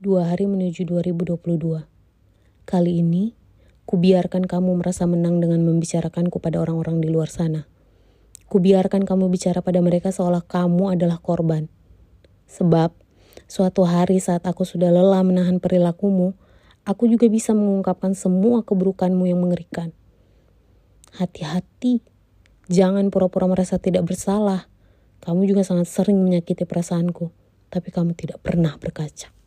dua 0.00 0.32
hari 0.32 0.48
menuju 0.48 0.88
2022. 0.88 1.84
Kali 2.64 2.92
ini, 3.04 3.36
kubiarkan 3.84 4.48
kamu 4.48 4.80
merasa 4.80 5.04
menang 5.04 5.44
dengan 5.44 5.60
membicarakanku 5.60 6.40
pada 6.40 6.56
orang-orang 6.56 7.04
di 7.04 7.12
luar 7.12 7.28
sana. 7.28 7.68
Kubiarkan 8.48 9.04
kamu 9.04 9.28
bicara 9.28 9.60
pada 9.60 9.84
mereka 9.84 10.08
seolah 10.08 10.40
kamu 10.40 10.96
adalah 10.96 11.20
korban. 11.20 11.68
Sebab, 12.48 12.96
suatu 13.44 13.84
hari 13.84 14.24
saat 14.24 14.48
aku 14.48 14.64
sudah 14.64 14.88
lelah 14.88 15.20
menahan 15.20 15.60
perilakumu, 15.60 16.32
aku 16.88 17.04
juga 17.04 17.28
bisa 17.28 17.52
mengungkapkan 17.52 18.16
semua 18.16 18.64
keburukanmu 18.64 19.28
yang 19.28 19.44
mengerikan. 19.44 19.92
Hati-hati, 21.12 22.00
jangan 22.72 23.12
pura-pura 23.12 23.52
merasa 23.52 23.76
tidak 23.76 24.08
bersalah. 24.08 24.64
Kamu 25.20 25.44
juga 25.44 25.60
sangat 25.60 25.92
sering 25.92 26.16
menyakiti 26.24 26.64
perasaanku 26.64 27.36
tapi 27.70 27.94
kamu 27.94 28.18
tidak 28.18 28.42
pernah 28.42 28.74
berkaca. 28.80 29.39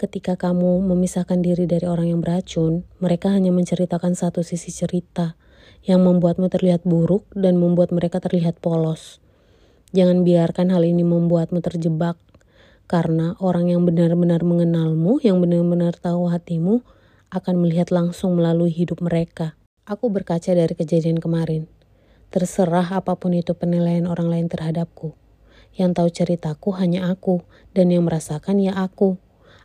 Ketika 0.00 0.32
kamu 0.32 0.80
memisahkan 0.80 1.44
diri 1.44 1.68
dari 1.68 1.84
orang 1.84 2.08
yang 2.08 2.24
beracun, 2.24 2.88
mereka 3.04 3.36
hanya 3.36 3.52
menceritakan 3.52 4.16
satu 4.16 4.40
sisi 4.40 4.72
cerita 4.72 5.36
yang 5.84 6.00
membuatmu 6.08 6.48
terlihat 6.48 6.88
buruk 6.88 7.28
dan 7.36 7.60
membuat 7.60 7.92
mereka 7.92 8.16
terlihat 8.16 8.64
polos. 8.64 9.20
Jangan 9.92 10.24
biarkan 10.24 10.72
hal 10.72 10.88
ini 10.88 11.04
membuatmu 11.04 11.60
terjebak, 11.60 12.16
karena 12.88 13.36
orang 13.44 13.68
yang 13.68 13.84
benar-benar 13.84 14.40
mengenalmu, 14.40 15.20
yang 15.20 15.36
benar-benar 15.36 15.92
tahu 16.00 16.32
hatimu, 16.32 16.80
akan 17.28 17.60
melihat 17.60 17.92
langsung 17.92 18.40
melalui 18.40 18.72
hidup 18.72 19.04
mereka. 19.04 19.52
Aku 19.84 20.08
berkaca 20.08 20.56
dari 20.56 20.72
kejadian 20.72 21.20
kemarin. 21.20 21.68
Terserah 22.32 22.88
apa 22.88 23.20
pun 23.20 23.36
itu 23.36 23.52
penilaian 23.52 24.08
orang 24.08 24.32
lain 24.32 24.48
terhadapku. 24.48 25.12
Yang 25.76 25.90
tahu 25.92 26.08
ceritaku 26.08 26.72
hanya 26.80 27.12
aku, 27.12 27.44
dan 27.76 27.92
yang 27.92 28.08
merasakan 28.08 28.64
ya 28.64 28.80
aku. 28.80 29.20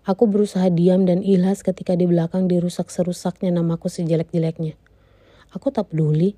Aku 0.05 0.29
berusaha 0.29 0.69
diam 0.69 1.09
dan 1.09 1.25
ikhlas 1.25 1.65
ketika 1.65 1.97
di 1.97 2.05
belakang 2.05 2.45
dirusak 2.45 2.93
serusaknya 2.93 3.49
namaku 3.49 3.89
sejelek-jeleknya. 3.89 4.77
Aku 5.49 5.73
tak 5.73 5.89
peduli. 5.89 6.37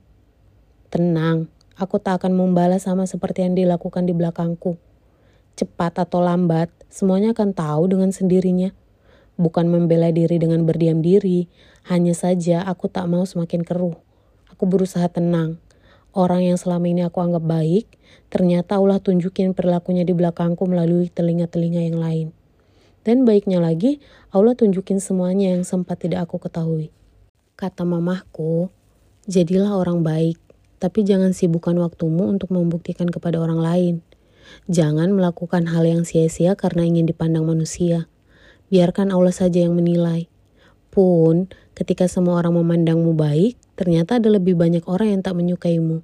Tenang, 0.88 1.52
aku 1.76 2.00
tak 2.00 2.24
akan 2.24 2.32
membalas 2.32 2.88
sama 2.88 3.04
seperti 3.04 3.44
yang 3.44 3.59
dilakukan 3.59 4.08
di 4.08 4.16
belakangku. 4.16 4.80
Cepat 5.59 6.00
atau 6.00 6.24
lambat, 6.24 6.72
semuanya 6.88 7.36
akan 7.36 7.52
tahu 7.52 7.92
dengan 7.92 8.16
sendirinya. 8.16 8.72
Bukan 9.36 9.68
membela 9.68 10.16
diri 10.16 10.40
dengan 10.40 10.64
berdiam 10.64 11.04
diri, 11.04 11.52
hanya 11.92 12.16
saja 12.16 12.64
aku 12.64 12.88
tak 12.88 13.12
mau 13.12 13.28
semakin 13.28 13.68
keruh. 13.68 14.00
Aku 14.48 14.64
berusaha 14.64 15.12
tenang, 15.12 15.59
Orang 16.18 16.42
yang 16.42 16.58
selama 16.58 16.90
ini 16.90 17.06
aku 17.06 17.22
anggap 17.22 17.46
baik, 17.46 17.86
ternyata 18.34 18.81
Allah 18.81 18.98
tunjukin 18.98 19.54
perilakunya 19.54 20.02
di 20.02 20.18
belakangku 20.18 20.66
melalui 20.66 21.14
telinga-telinga 21.14 21.84
yang 21.84 22.02
lain. 22.02 22.28
Dan 23.08 23.23
baiknya 23.23 23.63
lagi, 23.63 24.03
Allah 24.36 24.52
tunjukin 24.52 25.00
semuanya 25.00 25.55
yang 25.55 25.63
sempat 25.63 26.03
tidak 26.03 26.27
aku 26.27 26.44
ketahui. 26.44 26.91
Kata 27.55 27.88
mamahku, 27.88 28.67
jadilah 29.31 29.80
orang 29.80 30.03
baik, 30.03 30.36
tapi 30.75 31.08
jangan 31.08 31.31
sibukkan 31.31 31.80
waktumu 31.80 32.28
untuk 32.28 32.52
membuktikan 32.52 33.08
kepada 33.08 33.39
orang 33.39 33.63
lain. 33.63 33.95
Jangan 34.67 35.16
melakukan 35.16 35.72
hal 35.72 35.88
yang 35.88 36.03
sia-sia 36.03 36.59
karena 36.59 36.83
ingin 36.83 37.08
dipandang 37.08 37.47
manusia. 37.47 38.11
Biarkan 38.67 39.16
Allah 39.16 39.31
saja 39.31 39.63
yang 39.63 39.80
menilai. 39.80 40.28
Pun, 40.91 41.47
ketika 41.80 42.11
semua 42.11 42.44
orang 42.44 42.59
memandangmu 42.59 43.16
baik, 43.16 43.55
ternyata 43.80 44.19
ada 44.19 44.28
lebih 44.28 44.59
banyak 44.59 44.83
orang 44.83 45.16
yang 45.16 45.22
tak 45.23 45.39
menyukaimu. 45.39 46.03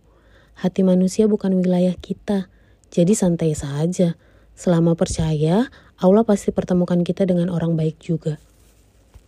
Hati 0.56 0.88
manusia 0.88 1.28
bukan 1.28 1.52
wilayah 1.60 2.00
kita, 2.00 2.48
jadi 2.96 3.12
santai 3.12 3.60
saja. 3.60 4.16
Selama 4.56 4.96
percaya, 4.96 5.68
Allah 6.02 6.26
pasti 6.26 6.50
pertemukan 6.50 7.02
kita 7.06 7.28
dengan 7.28 7.54
orang 7.54 7.78
baik 7.78 8.02
juga. 8.02 8.42